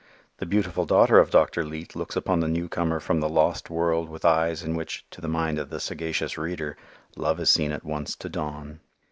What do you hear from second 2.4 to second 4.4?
newcomer from the lost world with